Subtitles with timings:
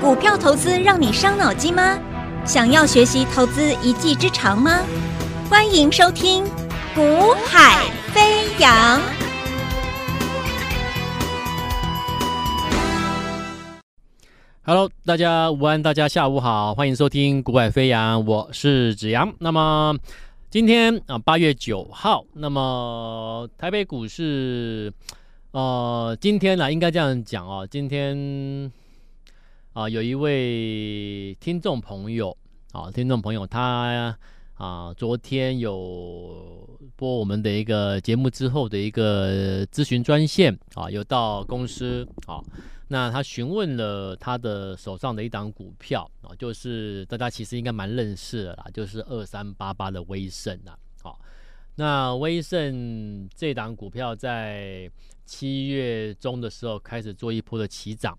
[0.00, 1.98] 股票投资让你伤脑筋吗？
[2.46, 4.78] 想要学习投资一技之长吗？
[5.50, 6.44] 欢迎收听
[6.94, 9.00] 《股海飞扬》。
[14.62, 19.34] Hello，大家午安，大家下午好，欢迎收听《股海飞扬》，我是子阳。
[19.40, 19.96] 那么
[20.48, 24.92] 今天啊，八月九号，那么台北股市。
[25.50, 27.66] 呃，今天呢，应该这样讲哦。
[27.68, 28.70] 今天
[29.78, 32.36] 啊、有一位听众朋友
[32.72, 34.18] 啊，听众朋友他
[34.54, 42.42] 啊，昨天有播我们的一个节目之后的一个咨询专线啊，有到公司啊，
[42.88, 50.76] 那他询问了他的手上的一档股票啊，就是大家其实应该蛮认识的啦，就是二三八八的威盛啊。
[51.00, 51.20] 好，
[51.76, 54.90] 那威盛这档股票在。
[55.30, 58.18] 七月中的时候开始做一波的起涨，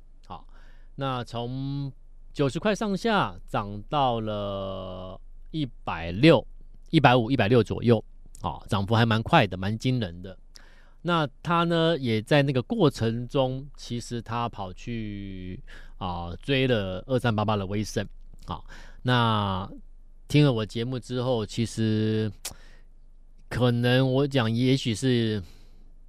[0.99, 1.89] 那从
[2.33, 5.17] 九十块上下涨到了
[5.51, 6.45] 一百六、
[6.89, 8.03] 一百五、一百六左右，
[8.41, 10.37] 啊，涨幅还蛮快的，蛮惊人的。
[11.01, 15.63] 那他呢，也在那个过程中，其实他跑去
[15.97, 18.05] 啊追了二三八八的威盛，
[18.45, 18.65] 好，
[19.01, 19.65] 那
[20.27, 22.29] 听了我节目之后，其实
[23.47, 25.41] 可能我讲，也许是。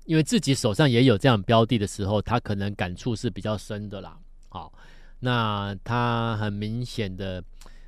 [0.06, 4.18] 因为自己手上也有这样标的的时候，他可能感触是比较深的啦。
[4.50, 4.70] 好，
[5.20, 7.42] 那他很明显的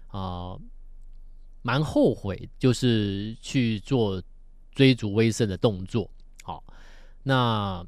[0.06, 0.56] 啊，
[1.60, 4.22] 蛮后悔，就是去做
[4.72, 6.10] 追逐威胜的动作。
[6.42, 6.64] 好，
[7.22, 7.84] 那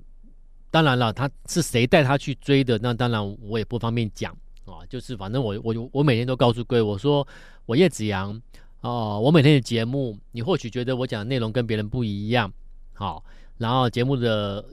[0.70, 2.76] 当然了，他是谁带他去追的？
[2.82, 4.84] 那当然我也不方便讲啊。
[4.90, 7.26] 就是反正我我我每天都告诉各位，我说
[7.64, 8.38] 我叶子阳
[8.82, 12.52] 哦，我每天的节目，你或许觉得我讲的内容跟别人不一样，
[12.92, 13.24] 好。
[13.56, 14.64] 然后节目的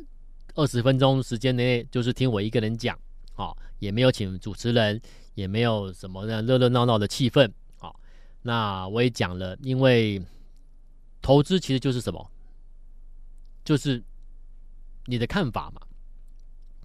[0.56, 2.98] 二十分钟时间内，就是听我一个人讲，
[3.36, 5.02] 好，也没有请主持人，
[5.34, 8.00] 也没有什么那热热闹闹的气氛，好，
[8.44, 10.22] 那我也讲了，因为
[11.20, 12.32] 投资其实就是什么，
[13.66, 14.04] 就是
[15.08, 15.82] 你的看法嘛，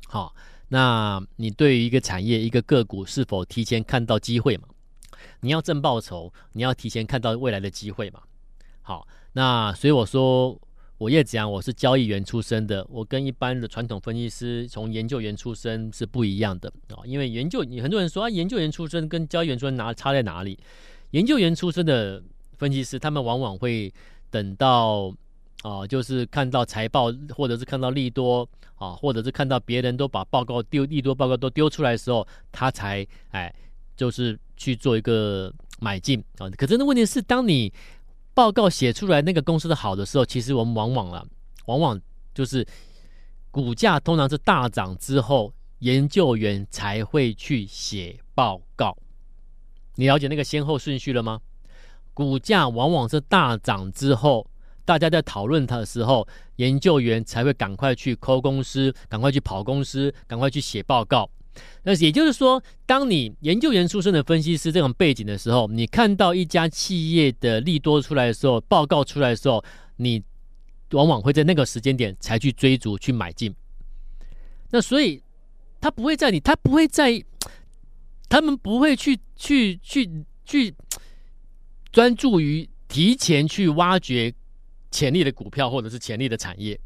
[0.09, 0.35] 好，
[0.69, 4.67] 那你对于一个产业、一个个股是否提前看到机会嘛？
[5.41, 8.23] 你要挣报酬，你要提前看到未来的机会嘛？
[8.81, 10.59] 好，那所以我说。
[10.99, 17.05] 我叶子阳，我是交易员出身的，我跟一般的传统分析师从研究员出身是不一样的啊。
[17.05, 20.59] 因为研究，你很多人说啊，研究员出身跟交易员出身哪差在哪里？
[21.11, 22.23] 研究员出身的
[22.57, 23.93] 分析师，他们往往会
[24.31, 25.15] 等到
[25.63, 33.55] 啊，就是看到财报，或者是看到利多啊，或者是看到别人都把报告丢利多报告都丢出来的时候，他才哎，
[33.95, 36.49] 就是去做一个买进啊。
[36.57, 37.71] 可是那问题是，当你
[38.37, 41.25] 报告写出来那个公司的好的时候，其实我们往往啊，
[41.65, 41.99] 往往
[42.35, 42.67] 就是
[43.51, 48.95] 股价通常是大涨之后，研究员才会去写报告。
[49.95, 51.41] 你了解那个先后顺序了吗？
[52.13, 54.47] 股价往往是大涨之后，
[54.85, 61.31] 大家在讨论它的时候，研究员才会赶快去抠公司，赶快去跑公司，赶快去写报告。
[61.83, 69.65] 那也就是说，当你研究员出身的分析师这种背景的时候，你看到一家企业的利多出来的时候，报告出来的时候，
[69.97, 70.23] 你
[70.91, 73.55] 往往会在那个时间点才去追逐、去买进。
[74.71, 75.23] 那所以，
[75.81, 77.23] 他不会在你，他不会在，
[78.29, 80.75] 他们不会去、去、去、去
[81.93, 84.35] 专注于提前去挖掘
[84.91, 86.79] 潜力的股票或者是潜力的产业。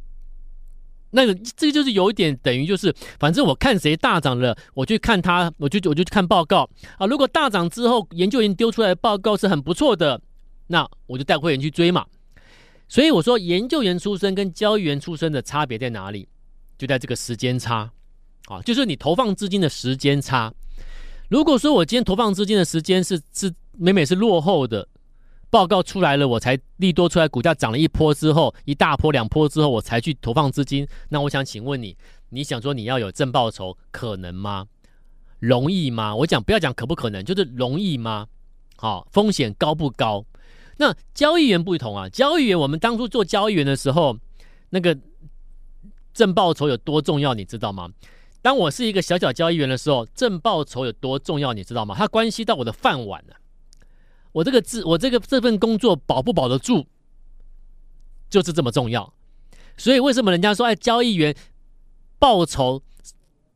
[1.10, 7.06] 那个，这个就是有一点等于就是，反正我看谁大涨了，我去看他，我就我就去看报告啊。
[7.06, 10.20] 如果大涨之后，研究员丢出来的报告是很不错的，
[10.68, 12.06] 那我就带会员去追嘛。
[12.88, 16.28] 所以我说，研究员出身跟交易员出身的差别在哪里？
[16.78, 17.90] 就在这个时间差
[18.46, 20.52] 啊，就是你投放资金的时间差。
[21.28, 24.86] 如果说我今天投放资金的时间是是每每是落后的。
[25.50, 30.86] 报告出来了，我才利多出来，股价涨了一波之后，一大波两波之后，我才去投放资金。
[31.08, 31.96] 那我想请问你，
[32.30, 34.66] 你想说你要有正报酬，可能吗？
[35.40, 36.14] 容易吗？
[36.14, 38.28] 我讲不要讲可不可能，就是容易吗？
[38.76, 40.24] 好，风险高不高？
[40.76, 44.16] 那交易员不同啊，交易员我们当初做交易员的时候，
[44.70, 44.96] 那个
[46.14, 47.90] 正报酬有多重要，你知道吗？
[48.40, 51.94] 当我是一个小小交易员的时候，正报酬有多重要，你知道吗？
[51.98, 53.34] 它关系到我的饭碗呢、
[54.32, 56.86] 我这个字，我这个这份工作保不保得住，
[58.28, 59.12] 就是这么重要。
[59.76, 61.34] 所以为什么人家说，哎，交易员
[62.18, 62.82] 报酬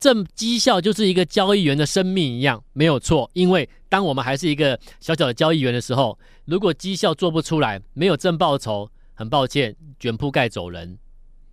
[0.00, 3.30] 正绩效就是一个交易员的生命一样，没有错。
[3.34, 10.98] 因为当我们还是一个小小的交易员的时候，如果绩效做不出来，没有正报酬，很抱歉，卷铺盖走人，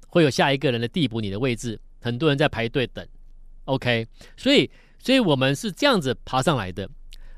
[0.07, 3.07] 会有下一个人的递补你的位置，很多人在排队等。
[3.65, 4.69] OK，所以。
[5.03, 6.87] 所以我们是这样子爬上来的。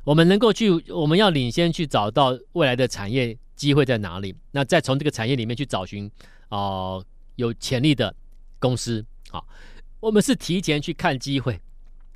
[0.03, 6.09] 我们能够去，我们要领先去找到未来的产业机会在哪里，那再从这个产业里面去找寻
[6.49, 7.03] 哦、
[7.35, 8.13] 有潜力的
[8.59, 9.03] 公司。
[9.29, 9.47] 好，
[9.99, 11.59] 我们是提前去看机会，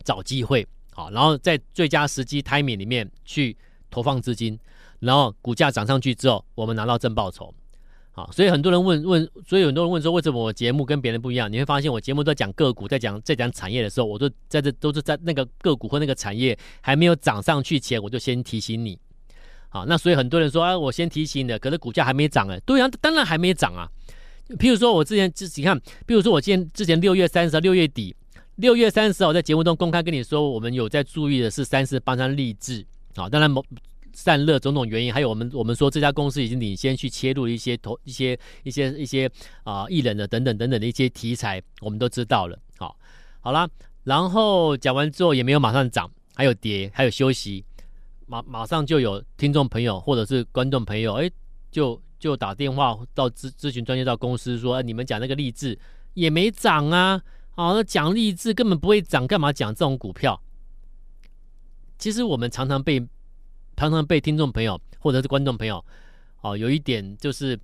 [0.04, 3.56] 找机会，好，然后在最佳时机 timing 里面去
[3.90, 4.60] 投放资金，
[5.00, 7.54] 然后股价涨上去之后，我们拿到正报酬。
[8.18, 11.52] 啊，所以很多人问问，所以很多人问说，为什么我节目跟别人不一样？
[11.52, 18.98] 你会发现，我节目都在讲个股，在讲在讲产业的时候，我都在这都是在那个个股或那个产业还没有涨上去前，我就先提醒你。
[19.70, 23.88] 好，那所以很多人说啊，我先提醒的，可是股价还没涨哎，对啊，当然还没涨啊。
[24.58, 28.16] 譬如说我之前自己看，比如说我今天之前六月三十号六月底，
[28.56, 32.84] 六月三十号在节目中公开跟你说，我们有在注意的是三四八三励志
[33.16, 33.64] 好，当然某。
[34.18, 39.30] 散热种种原因，还有我们我们说这家公司已经领先去切入一些投一些一些一些
[39.64, 42.58] 啊艺人的等等等等的一些题材，我们都知道了。
[42.80, 42.98] 好，
[43.42, 43.70] 好啦，
[44.06, 47.64] 然后讲完之后也没有马上涨，还有跌，还有休息，
[48.26, 51.30] 马马上就有听众朋友或者是观众朋友，哎，
[51.70, 55.78] 就就打电话到咨咨询专业到公司说，哎，你们讲那个励志
[56.16, 57.22] 也没涨啊，
[57.52, 60.42] 好，那讲励志根本不会涨，干嘛讲这种股票？
[62.00, 63.08] 其实我们常常被。
[63.78, 65.84] 常常被听众朋友或者是观众朋友，
[66.42, 67.58] 哦，有一点就是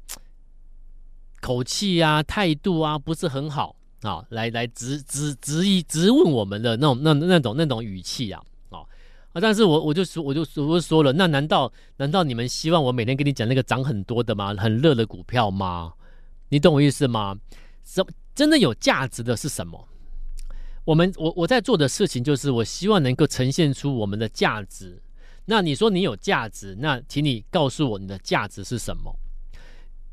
[1.42, 8.40] 口气啊、态度啊不是很好啊，来来质质质疑、质问我们的那种那那种那种语气啊，
[8.70, 8.86] 啊，
[9.42, 14.54] 但是我我就说我就我就说了，那难道难道你们希望我每天跟你讲那个涨很多的吗？
[14.56, 15.94] 很热的股票吗？
[16.50, 17.36] 你懂我意思吗？
[17.84, 18.06] 什
[18.36, 19.88] 真的有价值的是什么？
[20.86, 25.02] 我们我我在做的事情就是我希望能够呈现出我们的价值。
[25.46, 29.14] 那你说你有价值，那请你告诉我你的价值是什么？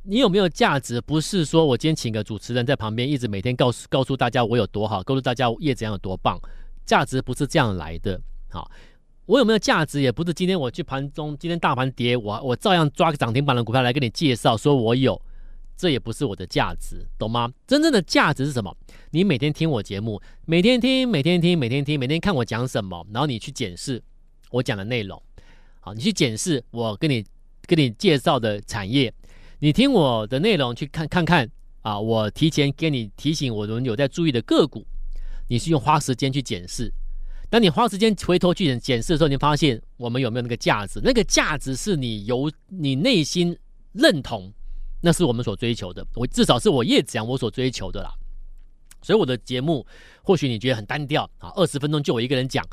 [0.02, 1.00] 你有没有价值？
[1.00, 6.40] 不是说我今天请个主持人在旁边一直每天告诉告诉大家我有多好，告诉大家叶子阳有多棒。
[6.86, 8.20] 价值不是这样来的。
[8.48, 8.68] 好，
[9.26, 10.00] 我有没有价值？
[10.00, 15.20] 也不是今天我去盘中，今天大盘跌，我我照样抓个涨停板的股票来跟你介绍，说我有，
[15.76, 17.52] 这也不是我的价值，懂吗？
[17.66, 18.74] 真正的价值是什么？
[19.10, 24.02] 你每天听我节目，每天听，每天听，每天听，每天看我讲什么，然后你去检视。
[24.50, 25.22] 我讲的内容，
[25.80, 27.24] 好，你去检视我跟你
[27.62, 29.12] 跟你介绍的产业，
[29.60, 31.48] 你听我的内容去看看看
[31.82, 34.84] 啊，我提前给你提醒我们有在注意的个股，
[35.48, 36.92] 你是用花时间去检视。
[37.48, 41.00] 当你花时间回头去检视的时候，你发现我们有没有那个价值？
[41.02, 43.56] 那个价值是你由你内心
[43.92, 44.52] 认同，
[45.00, 46.06] 那是我们所追求的。
[46.14, 48.12] 我至少是我叶子阳我所追求的啦。
[49.02, 49.86] 所以我的节目
[50.22, 52.64] 或许你觉得很单调啊，二十分钟就我一个人讲。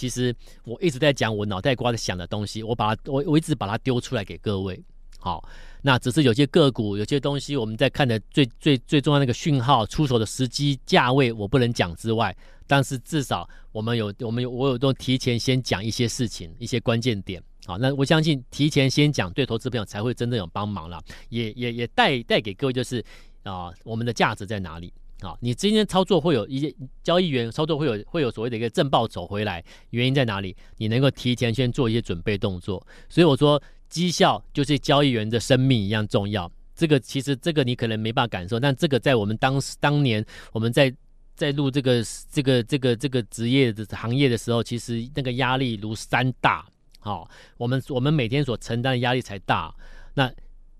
[0.00, 4.82] 其实我一直在讲我脑袋瓜子想的东西，我把它我我一直把它丢出来给各位。
[5.18, 5.46] 好，
[5.82, 12.34] 那只是有些个股，有些东西我们在看的最最最重要的那个讯号出手的时机价位，我不能讲之外，
[12.66, 17.42] 但是至少我们有我们有我有都提前先讲一些事情，一些关键点。
[17.66, 20.98] 好，那我相信提前先讲对投资朋友才会真正有帮忙了，
[21.28, 23.04] 也也也带带给各位就是
[23.42, 24.90] 啊、我们的价值在哪里？
[25.20, 30.56] 啊，你今天操作会有一些交易员操作会有会有所谓的一个正报酬回来，原因在哪里？
[30.78, 36.50] 你能够提前先做一些准备动作，所以我说绩效就是交易员的生命一样重要。
[36.74, 40.92] 这个其实这个你可能没办法感受，但这个在我们当时当年我们在
[41.34, 46.66] 在录这个这个这个这个职业的行业的时候，其实那个压力如山大。
[46.98, 49.74] 好，我们我们每天所承担的压力才大。
[50.14, 50.30] 那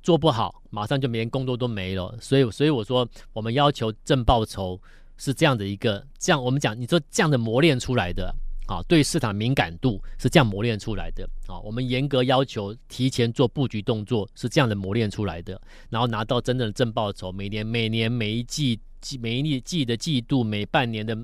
[0.03, 2.17] 做不好，马上就连工作都没了。
[2.21, 4.81] 所以，所以我说，我们要求正报酬
[5.17, 8.35] 是这样的一个，这样我们讲，你说这样的磨练出来的，
[8.67, 21.15] 啊，对市场敏感度是这样磨练出来的，啊，我们严格要求提前做布局动作是这样的磨练出来的，然后拿到真正的正报酬，每年、每年、每一季、季、每一季的季度、每半年的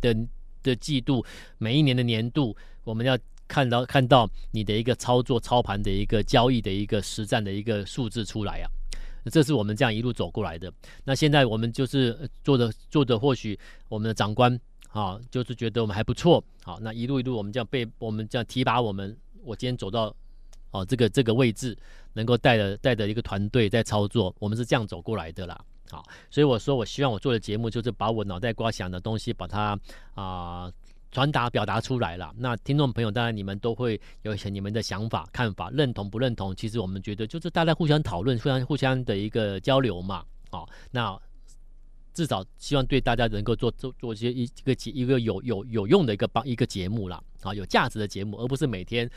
[0.00, 0.16] 的
[0.62, 1.24] 的季度、
[1.58, 3.18] 每一年的年度，我们要。
[3.50, 8.70] 看到看到你的一个操作操盘的一个交易的一个实战的一个数字出来啊，
[9.32, 10.72] 这是我们这样一路走过来的。
[11.02, 14.56] 那现在我们就是做的做的，或许我们的长官
[14.92, 16.42] 啊，就是觉得我们还不错。
[16.62, 20.14] 好，那一路一路我们这样被我们这样提拔我们，我今天走到
[20.70, 21.76] 哦这个这个位置，
[22.12, 25.60] 能够带着带着一个团队在操作，我们是这样走过来的啦。
[25.90, 29.76] 好，所以我说我希望我做的节目就是把我脑袋瓜想的东西把它
[30.14, 30.70] 啊。
[31.10, 36.54] 传达表达出来了，那听众朋友当然你们都会有一些你们的想法、看法，认同不认同？
[36.54, 40.24] 其实我们觉得就是大家互相讨论、互相互相的一个交流嘛。
[40.50, 41.18] 好，那
[42.14, 49.10] 至少希望对大家能够做做做一些一个一个有有有用的一个帮一个节目啦，啊，有价值的节目，而不是每天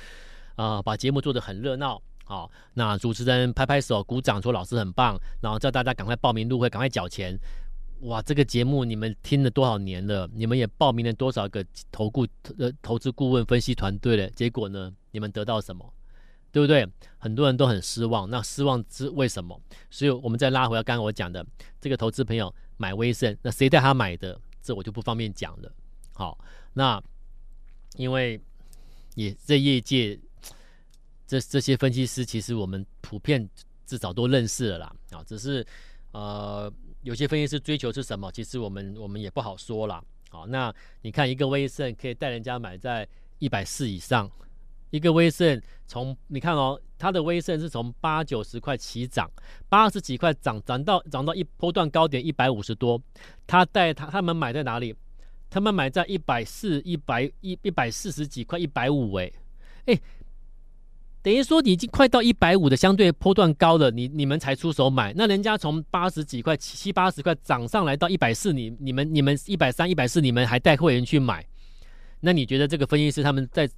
[0.55, 2.01] 啊、把节目做得很热闹。
[2.25, 7.37] 好，那主持人拍拍手、鼓掌说老师很棒，然后叫大家赶快报名入会、赶快缴钱。
[8.03, 10.29] 哇，这个节目你们听了多少年了？
[10.33, 14.29] 你们也报名了多少个投顾呃投资顾问分析团队了？
[14.31, 14.93] 结果呢？
[15.11, 15.93] 你们得到什么？
[16.51, 16.85] 对不对？
[17.17, 18.29] 很多人都很失望。
[18.29, 19.57] 那失望是为什么？
[19.89, 21.45] 所以我们再拉回来刚刚我讲的
[21.79, 24.37] 这个投资朋友买威盛，那谁带他买的？
[24.61, 25.71] 这我就不方便讲了。
[26.13, 26.37] 好，
[26.73, 27.01] 那
[27.95, 28.37] 因为
[29.15, 30.19] 也在业界，
[31.25, 33.49] 这这些分析师其实我们普遍
[33.85, 34.95] 至少都认识了啦。
[35.11, 35.65] 啊，只是
[36.11, 36.69] 呃。
[37.03, 38.31] 有些分析师追求是什么？
[38.31, 40.03] 其实我们我们也不好说啦。
[40.29, 43.07] 好，那你看一个威盛可以带人家买在
[43.39, 44.29] 一百四以上，
[44.89, 49.29] 一个威盛从你看哦，它的威盛是从八九十块起涨，
[49.69, 52.99] 八十几块涨涨到涨到一波段高点一百五十多，
[53.45, 54.95] 他带他他们买在哪里？
[55.49, 59.31] 他们买在一百四一百一一百四十几块一百五哎
[59.85, 59.99] 哎。
[61.23, 71.47] 等于说你已经快到一百五的相对波段高了，你你们才出手买，那人家从八十几块七八十块涨上来到一百四，你你们你们一百三一百四，你们还带会员去买，
[72.19, 73.69] 那你觉得这个分析师他们在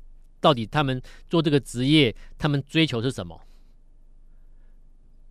[0.41, 0.99] 到底他们
[1.29, 3.39] 做这个职业，他们追求是什么？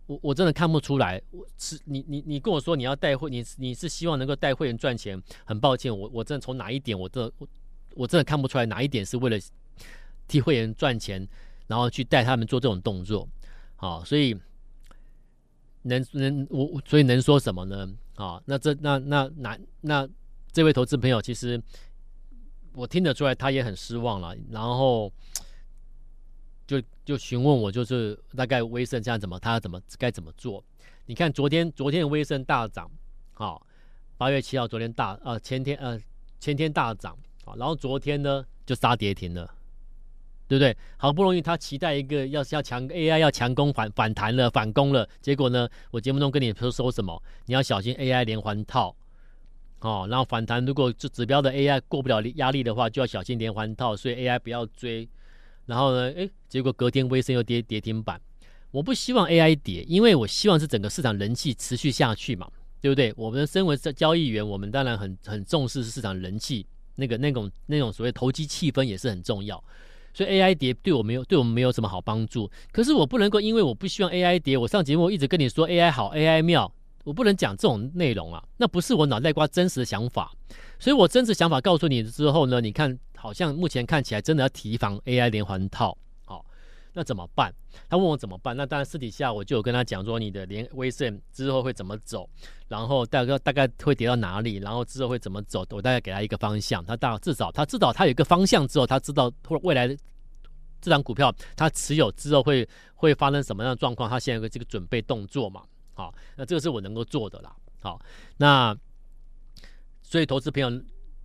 [0.05, 1.21] 我我真的看不出来。
[1.31, 7.47] 我是你你你跟我说你要带会，你你是希望能够带会员赚钱，很抱歉，我我真的从哪一点我这我
[7.95, 9.37] 我真的看不出来哪一点是为了
[10.29, 11.27] 替会员赚钱。
[11.67, 13.27] 然后去带他们做这种动作，
[13.75, 14.37] 好，所以
[15.81, 17.91] 能能我所以能说什么呢？
[18.15, 20.07] 啊，那这那那那那
[20.51, 21.61] 这位投资朋友，其实
[22.73, 24.35] 我听得出来，他也很失望了。
[24.51, 25.11] 然后
[26.67, 30.63] 就就询问我，就是大概威盛这样怎么，他怎么该怎么做？
[31.07, 32.89] 你看昨天昨天的威盛大涨，
[33.33, 33.65] 好，
[34.17, 35.99] 八月七号昨天大呃前天呃
[36.39, 39.54] 前天大涨啊，然后昨天呢就杀跌停了。
[40.47, 40.75] 对不对？
[40.97, 47.21] 好不容易他期待一个要是要强 AI 要强攻反反弹了反攻了，结果呢，我节目中跟你说说什么？
[47.45, 48.95] 你要小心 AI 连环套，
[49.79, 55.07] 哦，然后反弹如果这指标的 AI 过不了压力的话，就要小心连环套，所以 AI 不要追。
[55.65, 58.21] 然后呢，诶，结果隔天微升又跌跌停板。
[58.69, 62.47] 我不希望 AI 跌，因为我希望是整个市场人气持续下去嘛，
[62.81, 63.13] 对不对？
[63.17, 69.63] 我们身为交易员，我们当然很很重视市场人气，那个那种那种所谓投机气氛也是很重要。
[70.15, 72.49] 所以 AI 跌对我没有对我们没有什么好帮助。
[72.71, 76.71] 可是我不能够因为我不希望 AI 跌，我上节目一直跟你说 AI 好 AI 妙，
[77.03, 80.31] 我不能讲这种内容啊，那不是我脑袋瓜真实的想法。
[80.79, 85.97] 所以我真实想法告诉你之后呢，你看好像目前看起来真的要提防 AI 连环套。
[86.97, 87.53] 那怎么办？
[87.89, 88.55] 他问我怎么办？
[88.55, 92.27] 那当然私底下我就有跟他讲说，你的连威盛之后会怎么走，
[92.69, 96.83] 然后大概大概会跌到哪里，然后之后会怎么走，我大概给他一个方向。
[96.85, 99.89] 他大至少他至少他有一个方向之后，他知道或未来
[100.79, 105.63] 这张股票他持有之后会会发生什么样的状况，他现在有个这个准备动作嘛。
[105.93, 107.53] 好，那这个是我能够做的啦。
[107.81, 107.99] 好，
[108.37, 108.73] 那
[110.01, 110.71] 所以投资朋友、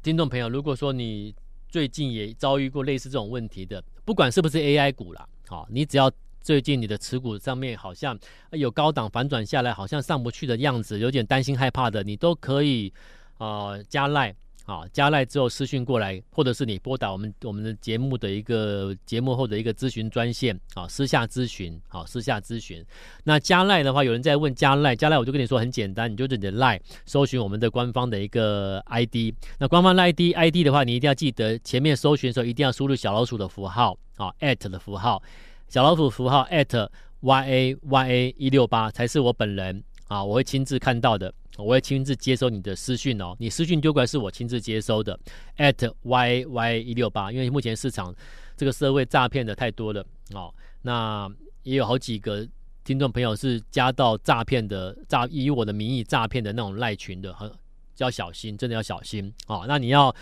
[0.03, 1.33] 听众朋友，如果说你
[1.69, 5.29] 最近也遭遇过类似这种问题的，不管是不是 AI 股啦。
[5.51, 6.09] 好，你只要
[6.41, 8.17] 最近你的持股上面好像
[8.53, 12.93] 有高档反转下来，好像上不去的样子，有点担心害怕的，你都可以
[13.37, 14.33] 啊、呃、加赖，
[14.71, 22.85] 好加赖之后私讯过来，或者是你拨打我们我们的节目的一个节目后的一个咨询专线，啊私下咨询，好私下咨询。
[23.25, 33.99] 那加赖的话，有人在问加赖，加赖我就跟你说很简单，你就是你的赖搜寻我们的官方的一个 ID，那官方 ID ID 的话，你一定要记得前面搜寻的时候一定要输入小老鼠的符号。
[34.21, 35.23] 啊，at 的符号，
[35.67, 36.89] 小老鼠符号 at
[37.21, 45.19] y a y a 一六八才是我本人啊，我会亲自看到的，我会亲自接收你的私讯哦，你私讯丢过来是我亲自接收的
[45.59, 48.15] ，at yy 一六八，因为目前市场
[48.57, 51.31] 这个社会诈骗的太多了哦，那
[51.63, 52.47] 也有好几个
[52.85, 57.53] 听众朋友是加到诈骗的诈以我的名义诈骗的那种赖群的，很
[57.99, 60.15] 要小心，真的要小心啊，那你要。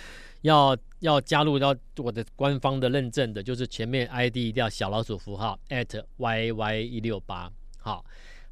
[0.42, 7.50] 要要加入到我的官方的认证的，就是前面 ID 一定要小老鼠符号 at yy 一六八。
[7.76, 8.04] 好，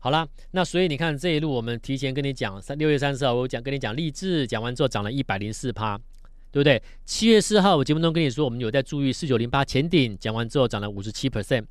[0.07, 5.99] 好啦，那所以你看这一路我们提前跟你讲，三六月三十号我讲跟你讲励志，讲完之后涨了一百零四趴，
[6.53, 6.81] 对不对？
[7.05, 11.65] 七月四号我节目中跟你说，我们有在注意四九零八前顶，讲完之后涨了五十七 percent。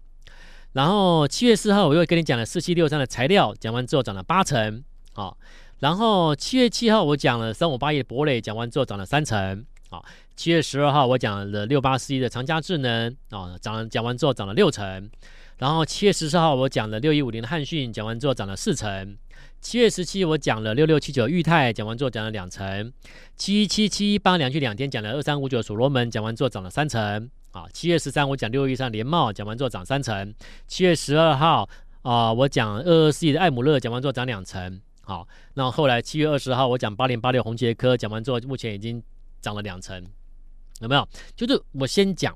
[0.74, 4.84] 然后七月四号我又跟你讲了四七六三的材料，讲完之后涨了八成。
[5.13, 5.38] 好，
[5.80, 9.65] 然后七月七号我讲了三五八一的博磊，讲完之后涨了三成。
[9.89, 10.04] 好，
[10.36, 15.10] 七月十二号我讲了六八四一的长佳智能啊，涨了讲完之后涨了六成，
[15.58, 19.18] 然后七月十四号我讲了六一五零的汉讯，讲完之后涨了四成，
[19.62, 22.92] 七月十七我讲了六六七九裕泰，讲完之后涨了两成，
[23.38, 30.34] 七一七七一八连续两天讲了二三五九所罗门，讲完之后涨了三成，啊，七月十三我讲六一三联茂，讲完之后涨三成，
[30.68, 31.70] 七月十二号
[32.02, 34.82] 啊我讲二二四一的艾姆勒，讲完之后涨两成。
[35.02, 39.02] 好，那后来七月二十号我讲八零八六红杰科讲完之后，目前已经
[39.40, 40.04] 涨了两成，
[40.82, 41.08] 有没有？
[41.36, 42.36] 就是我先讲，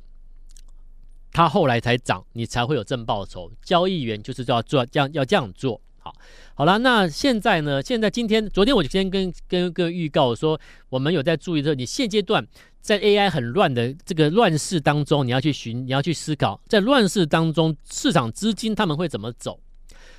[1.32, 3.52] 它后来才涨，你才会有正报酬。
[3.64, 5.80] 交易员就是要做这样，要这样做。
[6.00, 6.14] 好，
[6.56, 7.82] 好了，那现在呢？
[7.82, 10.60] 现在今天、昨天我就先跟跟各位预告说，
[10.90, 12.48] 我们有在注意说，你现阶段
[12.82, 19.60] 在 AI 很乱的这个乱世当中，你要去寻，你要去思考，在乱世当中，市场资金他们会怎么走？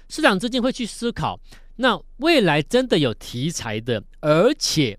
[0.09, 1.41] 市场资金会去思考，
[1.77, 4.99] 那未来真的有题材的，而且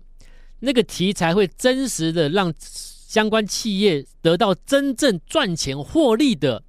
[0.58, 2.52] 那个题材会真实的让
[3.12, 6.62] 相关企业得到真正赚钱获利的，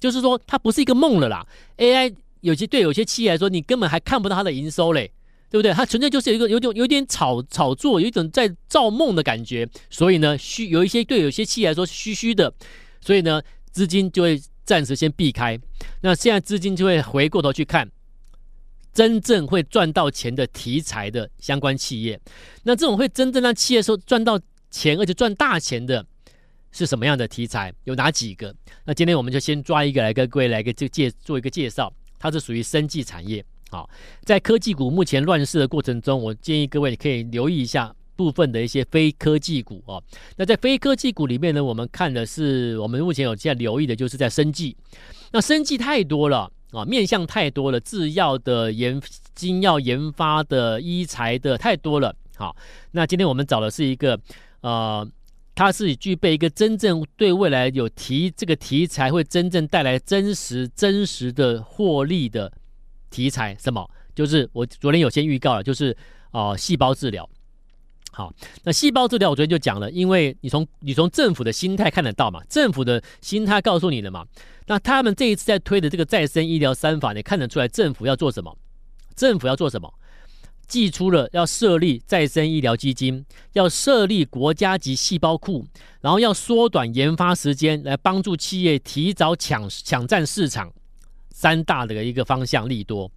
[0.00, 1.46] 就是说它不是一个梦了啦。
[1.76, 5.12] AI 有些对有些企业来说，你根本还看不到它的营收嘞，
[5.48, 5.72] 对不对？
[5.72, 9.68] 它纯粹就是有一个有点有点炒炒作，有一种在造梦的感觉。
[9.88, 12.52] 所以呢，虚有一些对有些企业来说虚虚的，
[13.00, 14.42] 所以呢，资金就会。
[14.66, 15.60] 暂时先避开，
[16.00, 17.86] 那现在资金就会回过头去看
[18.94, 22.18] 真正会赚到钱的题材的相关企业。
[22.62, 24.40] 那这种会真正让企业说赚到
[24.74, 26.04] 钱，而且赚大钱的
[26.72, 27.72] 是什么样的题材？
[27.84, 28.52] 有哪几个？
[28.84, 33.44] 那今天我们就先抓一个来跟各位来个就介做一个介绍，它是属于生技产业。
[33.70, 33.88] 好，
[34.24, 37.94] 在科技股目前乱世的过程中，我建议各位可以留意一下。
[38.16, 40.00] 部分的一些非科技股哦，
[40.36, 44.76] 那在非科技股里面呢，我们看的是我们目前有在留意的，就是在生技。
[45.32, 49.02] 那生技太多了啊，面向太多了，制药的研、
[49.34, 52.14] 精药研发的、医材的太多了。
[52.36, 52.54] 好，
[52.92, 54.16] 那今天我们找的是一个
[54.64, 55.06] 呃，
[55.54, 62.50] 它是具备一个真正对未来有题这个题材会真正带来真实真实的获利的
[63.10, 63.54] 题材。
[63.60, 63.86] 什么？
[64.14, 65.94] 就是我昨天有先预告了，就是
[66.30, 67.28] 啊、呃，细胞治疗。
[68.10, 74.24] 好，那细胞治疗我昨天就讲了，因为你从你从政府的心态看得到嘛，政府的心态告诉你了嘛。
[74.66, 78.56] 那他们这一次在推的这个再生医疗三法，你看得出来政府要做什么？
[79.14, 79.92] 政府要做什么？
[80.66, 85.66] 祭出了要设立再生医疗基金，要设立国家级细胞库，
[86.00, 90.72] 然后要缩短研发时间，来帮助企业提早抢抢占市场，
[91.30, 93.10] 三大的一个方向利多。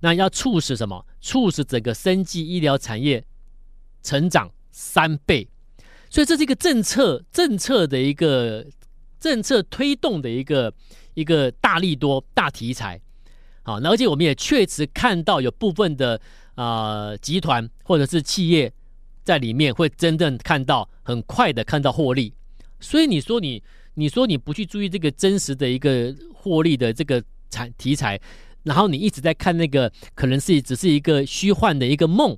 [0.00, 1.06] 那要促使什么？
[1.20, 3.24] 促使整个生技医疗产业。
[4.06, 5.48] 成长三倍，
[6.10, 8.66] 所以这是一个政策政策的一个
[9.18, 10.70] 政策推动的一个
[11.14, 13.00] 一个大利多大题材，
[13.62, 16.20] 好，那而且我们也确实看到有部分的、
[16.56, 18.72] 呃、集团或者是企业
[19.22, 22.32] 在里面会真正看到很快的看到获利，
[22.78, 23.62] 所以你说你
[23.94, 28.20] 你说你不去注意这个真实的一个获利的这个产题材，
[28.62, 32.36] 然后你一直在看那个可能是只是一个虚幻的一个梦。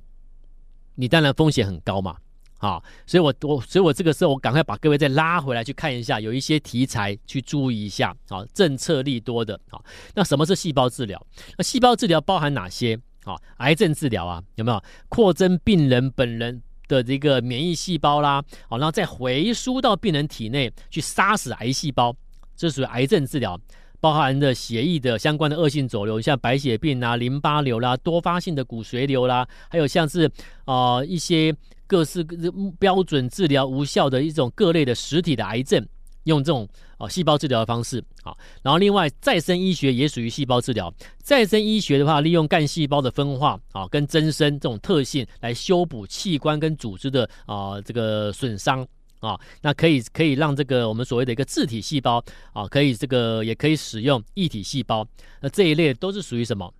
[0.95, 2.17] 你当然风险很高嘛，
[2.57, 9.79] 啊，所以我我所以我这个时候我赶快把各位再拉回来去看一下，有一些题材去注意一下，啊，政策利多的，啊，
[10.15, 11.23] 那什么是细胞治疗？
[11.57, 12.99] 那细胞治疗包含哪些？
[13.27, 18.43] 啊，癌症治疗啊，有没有扩增病人本人的这个免疫细胞啦？
[18.69, 22.15] 好，然后再回输到病人体内去杀死癌细胞，
[22.55, 23.59] 这属于癌症治疗。
[23.99, 30.27] 包含的血液的相关的恶性肿瘤，像白血病啊、淋巴瘤啦、多发性的骨髓瘤啦，还有像是
[30.65, 31.51] 啊、呃、一些
[31.87, 32.35] 各式各
[32.77, 35.83] 标准治疗无效的一种各类的实体的癌症，
[36.27, 38.31] 用这种啊细胞治疗的方式啊。
[38.61, 40.93] 然后另外再生医学也属于细胞治疗。
[41.17, 48.87] 再生医学的话，利用干细胞的分化啊跟增生这种特性来修补器官跟组织的啊这个损伤。
[49.19, 55.03] 啊，那可以可以让这个我们所谓的一个自体细胞啊，可以这个也可以使用异体细胞，
[55.41, 56.71] 那这一类都是属于什么？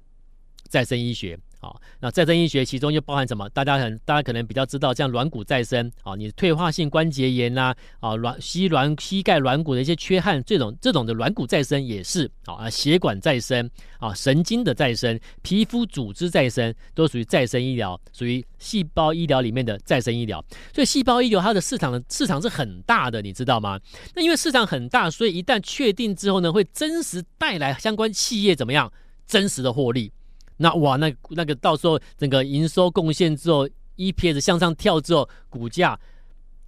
[0.70, 1.36] 再生医学。
[1.60, 3.50] 啊，那再生医学其中又包含什么？
[3.50, 20.44] 大家很大家可能比较知道，像软骨再生啊，你退化性关节炎呐，啊软膝软膝盖软骨的一些缺憾，这种这种的软骨再生也是啊，血管再生啊，神经的再生，皮肤组织再生，都属于再生医疗，属于细胞医疗里面的再生医疗。
[20.74, 23.80] 所以细胞医疗它的市场的市场是很大的，你知道吗？
[24.16, 28.92] 那因为市场很大，所以一旦确定之后呢，会真实带来相关企业怎么样
[29.26, 30.12] 真实的获利。
[30.58, 36.00] 那哇，那那个到时候整个营收贡献之后，EPS 向上跳之后，股价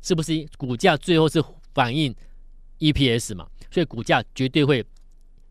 [0.01, 2.15] 是不是股价最后是反映
[2.79, 3.47] EPS 嘛？
[3.71, 4.85] 所以股价绝对会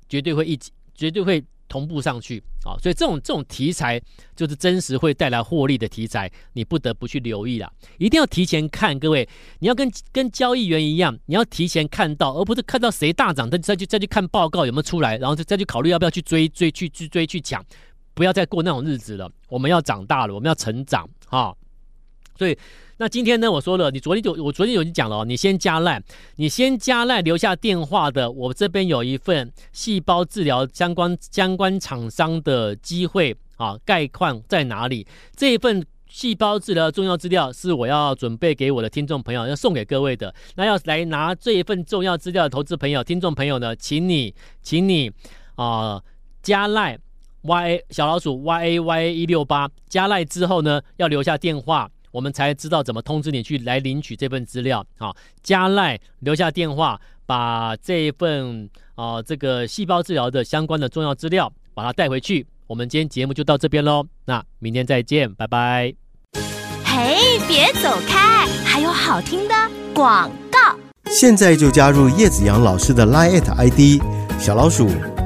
[0.09, 0.59] 绝对会一
[0.94, 2.74] 绝对会同步上去啊！
[2.83, 4.01] 所以这种这种题材
[4.35, 7.70] 就是真实会带来获利的题材，你不得不去留意了。
[7.98, 17.62] 一定要提前看，各位，你要跟跟交易员一样，你要提前看到，而不是看到谁大涨，再再去再去看报告有没有出来，然后再再去考虑要不要去追追去去追去抢。
[18.18, 21.54] 不要再过那种日子了，我们要长大了，我们要成长啊！
[22.37, 22.59] 所以，
[22.96, 26.02] 那今天呢，我说了，你昨天就我昨天有讲了，你先加赖，
[26.35, 35.07] 你先加赖留下电话的，我这边有一份细胞治疗相关相关厂商的机会啊，概况在哪里？
[35.37, 40.35] 这一份细胞治疗重要资料是我要准备给我的听众朋友，要送给各位的。
[40.57, 45.12] 那要来拿这一份重要资料的投资朋友、听众朋友呢，请你，请你
[45.54, 46.02] 啊，
[46.42, 46.98] 加赖
[47.42, 51.90] y a 小老鼠 y a y a 一六八加赖之后呢，要留下电话。
[52.11, 54.85] 我们才知道怎么通知你去来领取这份资料。
[54.96, 62.46] 好，加赖留下电话，把这一份啊、呃、这个细胞治疗的相关的重要资料把它带回去。
[62.66, 65.94] 我们今天节目就到这边喽，那明天再见，拜拜。
[66.83, 69.55] 嘿，别走开，还有好听的
[69.94, 70.59] 广告。
[71.05, 74.03] 现在就加入叶子阳老师的 Line ID
[74.40, 74.88] 小老鼠